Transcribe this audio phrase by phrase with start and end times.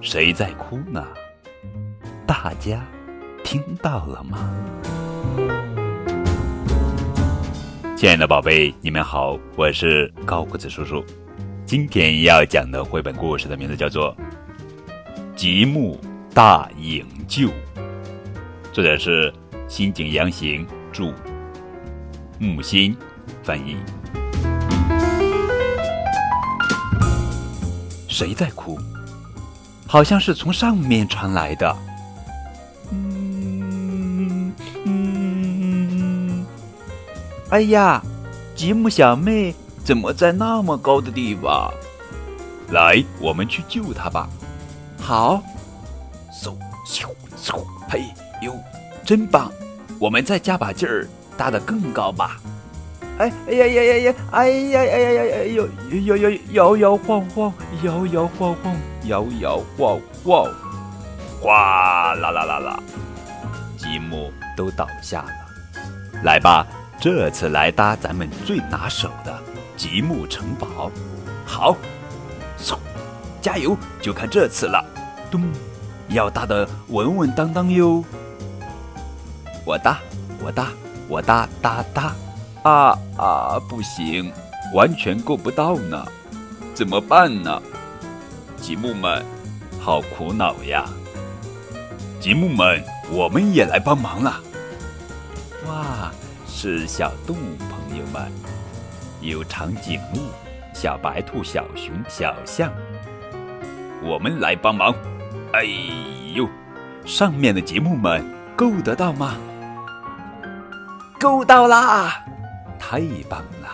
[0.00, 1.06] 谁在哭呢？
[2.26, 2.84] 大家
[3.42, 4.54] 听到了吗？
[7.96, 11.04] 亲爱的宝贝，你们好，我是高个子叔叔。
[11.64, 14.14] 今天要讲的绘本故事的名字叫做
[15.36, 16.00] 《极目
[16.34, 17.48] 大营救》，
[18.72, 19.32] 作者是
[19.68, 21.12] 新井洋行著，
[22.38, 22.96] 木心
[23.42, 23.76] 翻译。
[28.22, 28.78] 谁在哭？
[29.88, 31.76] 好像是从上面传来的。
[32.92, 34.52] 嗯
[34.84, 36.46] 嗯。
[37.50, 38.00] 哎呀，
[38.54, 41.68] 吉姆小妹怎么在那么高的地方？
[42.68, 44.28] 来，我们去救她吧。
[45.00, 45.42] 好。
[46.32, 48.04] 嗖咻嗖，嘿
[48.40, 48.54] 呦，
[49.04, 49.50] 真棒！
[49.98, 52.40] 我们再加把劲儿，搭得更高吧。
[53.18, 54.14] 哎哎呀呀呀呀！
[54.30, 55.68] 哎呀哎呀呀呀！
[56.06, 60.50] 摇摇摇摇摇晃晃，摇摇晃晃，摇摇晃晃，
[61.40, 62.82] 哗啦啦啦啦！
[63.76, 65.30] 积木都倒下了。
[66.22, 66.66] 来吧，
[66.98, 69.38] 这次来搭咱们最拿手的
[69.76, 70.90] 积木城堡。
[71.44, 71.76] 好，
[72.58, 72.78] 嗖，
[73.40, 73.76] 加油！
[74.00, 74.82] 就看这次了。
[75.30, 75.42] 咚，
[76.08, 78.02] 要搭的稳稳当当哟。
[79.64, 79.98] 我搭，
[80.42, 80.68] 我搭，
[81.08, 82.14] 我搭搭搭。
[82.62, 83.60] 啊啊！
[83.68, 84.32] 不行，
[84.72, 86.06] 完全够不到呢，
[86.74, 87.60] 怎么办呢？
[88.56, 89.24] 积木们，
[89.80, 90.84] 好苦恼呀！
[92.20, 94.40] 积木们，我们也来帮忙了。
[95.66, 96.12] 哇，
[96.46, 98.30] 是小动物朋友们，
[99.20, 100.20] 有长颈鹿、
[100.72, 102.72] 小白兔、小熊、小象，
[104.04, 104.94] 我们来帮忙。
[105.52, 105.64] 哎
[106.32, 106.48] 呦，
[107.04, 108.24] 上面的积木们
[108.54, 109.34] 够得到吗？
[111.18, 112.24] 够到啦！
[112.92, 113.70] 太棒了！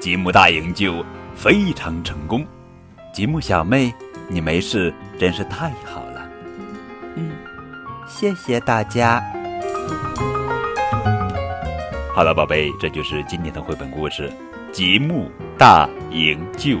[0.00, 2.46] 积木大营救非常成功，
[3.12, 3.92] 积木小妹，
[4.26, 6.26] 你没事真是太好了。
[7.16, 7.30] 嗯，
[8.08, 9.22] 谢谢大家。
[12.14, 14.30] 好了，宝贝，这就是今天的绘本故事
[14.72, 16.76] 《积木大营救》。